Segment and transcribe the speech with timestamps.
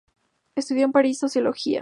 [0.55, 1.79] Estudió en París sociología.